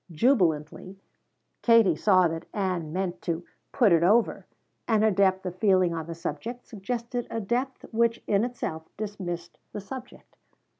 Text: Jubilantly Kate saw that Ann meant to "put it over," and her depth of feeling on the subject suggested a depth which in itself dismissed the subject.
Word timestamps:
Jubilantly 0.11 0.99
Kate 1.61 1.95
saw 1.95 2.27
that 2.27 2.47
Ann 2.55 2.91
meant 2.91 3.21
to 3.21 3.45
"put 3.71 3.91
it 3.91 4.01
over," 4.01 4.47
and 4.87 5.03
her 5.03 5.11
depth 5.11 5.45
of 5.45 5.57
feeling 5.59 5.93
on 5.93 6.07
the 6.07 6.15
subject 6.15 6.65
suggested 6.65 7.27
a 7.29 7.39
depth 7.39 7.85
which 7.91 8.23
in 8.25 8.43
itself 8.43 8.89
dismissed 8.97 9.59
the 9.73 9.79
subject. 9.79 10.37